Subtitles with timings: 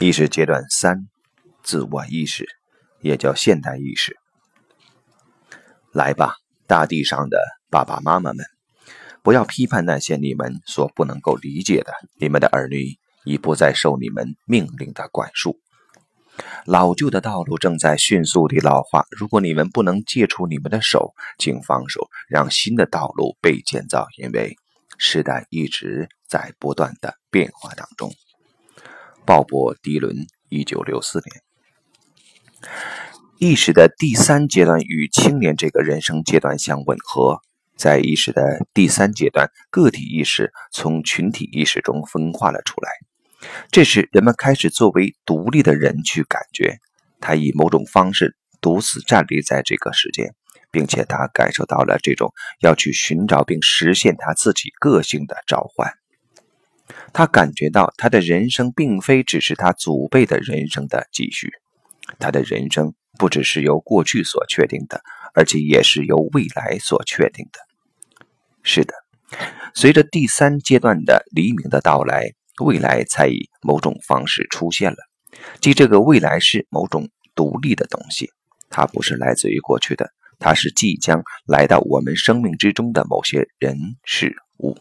[0.00, 1.06] 意识阶段三：
[1.62, 2.46] 自我意识，
[3.00, 4.16] 也叫现代意识。
[5.92, 6.34] 来吧，
[6.66, 7.38] 大地上的
[7.70, 8.44] 爸爸妈妈们，
[9.22, 11.92] 不要批判那些你们所不能够理解的。
[12.18, 15.60] 你们的儿女已不再受你们命令的管束。
[16.66, 19.06] 老旧的道路正在迅速地老化。
[19.16, 24.08] 如果你们不能借出你们的手，请放手，让新的道路被建造。
[24.18, 24.56] 因为
[24.98, 28.12] 时代一直在不断的变化当中。
[29.26, 31.42] 鲍勃·迪伦，一九六四年。
[33.38, 37.40] 意识的第三阶段与青年这个人生阶段相吻合。
[37.76, 42.90] 在意识的第三阶段，个体意识从群体意识中分化了出来。
[43.70, 46.78] 这时，人们开始作为独立的人去感觉。
[47.20, 50.32] 他以某种方式独自站立在这个世界，
[50.70, 55.90] 并且他感受到了这种要去寻找并实现他自己个性的召唤。
[57.12, 61.52] 他感觉到他的人生并非只是他祖辈的人生的继续，
[62.18, 65.02] 他的人生不只是由过去所确定的，
[65.34, 67.60] 而且也是由未来所确定的。
[68.62, 68.94] 是的，
[69.74, 72.32] 随着第三阶段的黎明的到来，
[72.62, 74.98] 未来才以某种方式出现了，
[75.60, 78.30] 即这个未来是某种独立的东西，
[78.68, 84.76] 它不是来自于过去的，它是即将来到我们生命之中的某些人事物。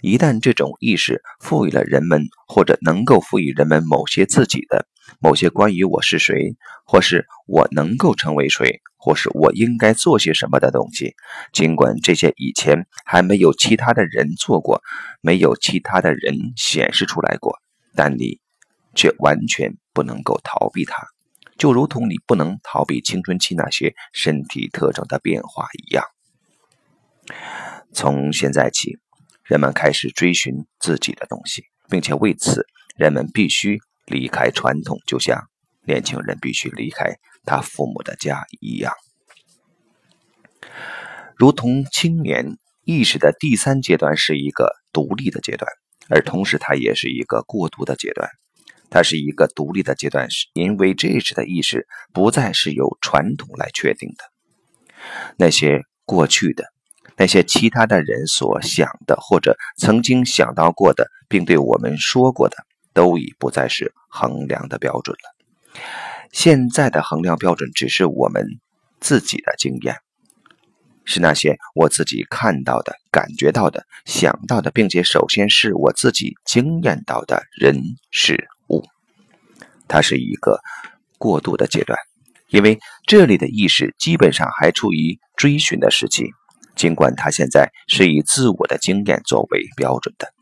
[0.00, 4.86] 一旦这种意识赋予了人们，或者能够赋予人们某些自己的、
[5.20, 11.14] 某些关于我是谁，或是我能够成为谁，或是我应该做些什么的东西，
[11.52, 14.82] 尽管这些以前还没有其他的人做过，
[15.20, 17.58] 没有其他的人显示出来过，
[17.94, 18.40] 但你
[18.94, 21.06] 却完全不能够逃避它，
[21.58, 26.04] 就如同你不能逃避青春期那些身体特征的变化一样。
[27.92, 28.98] 从现在起。
[29.50, 35.42] 人们开始追寻自己的东西，并且为此，人们必须离开传统，就像
[35.84, 38.92] 年轻人必须离开他父母的家一样。
[41.34, 45.68] 如同青年意识的第三阶段是一个独立的阶段，
[46.08, 48.30] 而同时它也是一个过渡的阶段。
[48.88, 54.24] 它是一个独立的阶段，是因为这时的意识不再是由传统来确定的，
[55.36, 56.66] 那些过去的。
[57.20, 62.56] 那些其他的人所想的，或者曾经想到过的，并对我们说过的，
[62.94, 65.78] 都已不再是衡量的标准了。
[66.32, 68.46] 现在的衡量标准只是我们
[69.00, 69.96] 自己的经验，
[71.04, 78.82] 是那些我自己看到的、感觉到的、想到的，并且首先是我自己经验到的人事物。
[79.86, 80.58] 它是一个
[81.18, 81.98] 过渡的阶段，
[82.48, 86.24] 因为这里的意识基本上还处于追寻的时期。
[86.80, 90.32] 尽管他现在是以自我的经验作为标准的，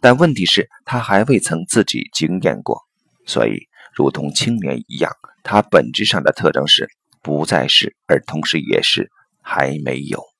[0.00, 2.80] 但问题是，他还未曾自己经验过，
[3.26, 6.88] 所以，如同青年一样，他本质上的特征是
[7.20, 9.10] 不再是，而同时也是
[9.42, 10.31] 还没有。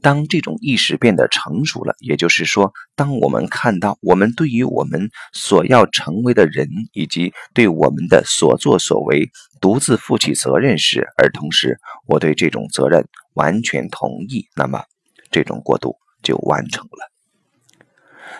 [0.00, 9.28] 当这种意识变得成熟了，也就是说，当我们看到我们对于我们所要成为的人，以及对我们的所作所为
[9.60, 14.84] 独自负起责任时，而同时我对这种责任完全同意，那么
[15.30, 17.10] 这种过渡就完成了。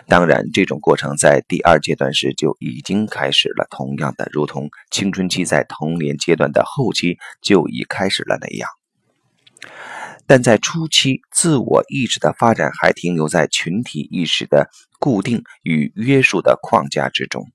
[0.07, 8.69] 当然，这种过程在第二阶段时就已经开始了，同样的，如同青春期在童年阶段的后期就已开始了那样。
[10.29, 14.69] 但在初期，自我意识的发展还停留在群体意识的
[14.99, 17.47] 固定与约束的框架之中。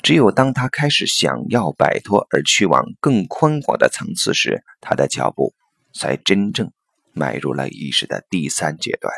[0.00, 5.52] 只有当他开始想要摆脱而去往更宽广的层次时，他的脚步
[5.92, 6.70] 才真正
[7.12, 9.12] 迈入了意识的第三阶段。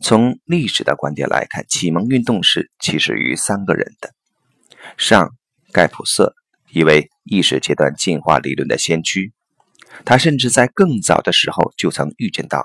[0.00, 4.12] 从历史的观点来看，启蒙运动是起始于三个人的：
[4.96, 5.36] 上
[5.72, 6.34] 盖普瑟，
[6.72, 9.32] 一位意识阶段进化理论的先驱。
[10.04, 12.64] 他甚至在更早的时候就曾预见到，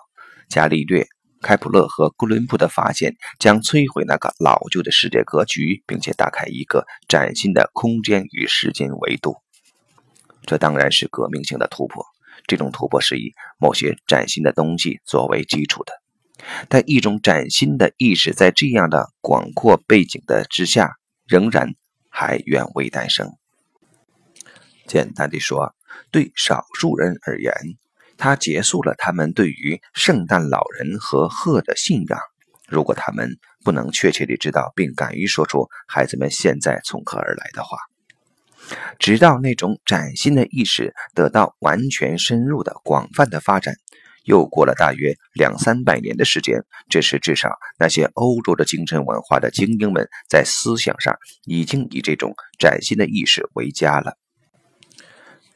[0.49, 1.07] 伽利略、
[1.41, 9.37] 开普勒和哥伦布的发现将摧毁那个老旧的世界格局，并且打开一个崭新的空间与时间维度。
[10.45, 12.03] 这当然是革命性的突破。
[12.47, 15.93] 这种突破是以某些崭新的东西作为基础的，
[16.67, 20.95] 但一种崭新的意识在这样的广阔背景的之下，
[21.27, 21.75] 仍然
[22.09, 23.31] 还远未诞生。
[24.87, 25.75] 简单地说。
[26.11, 27.53] 对少数人而言，
[28.17, 32.19] 它结束了他们对于圣诞老人和鹤的信仰。
[32.67, 37.79] 如果他们不能确切地知道并敢于说出孩子们现在从何而来的话，
[38.99, 43.73] 直到那种崭新的意识得到完全深入的广泛的发展，
[44.23, 47.49] 又过了大约两三百年的时间，这时至少
[47.79, 54.18] 那些欧洲的精神文化的精英们，在思想上已经以这种崭新的意识为家了。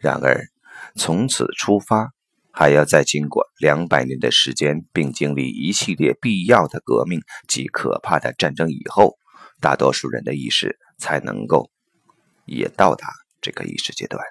[0.04, 0.48] 然而，
[0.96, 2.12] 从此出发，
[2.52, 9.18] 还要再经过两百年的时间，并经历一系列必要的革命及可怕的战争以后，
[9.62, 11.72] 大多数人的意识才能够
[12.46, 13.08] 也到达
[13.40, 14.22] 这个意识阶段。